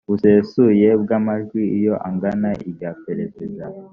[0.09, 3.63] busesuye bw amajwi iyo angana irya perezida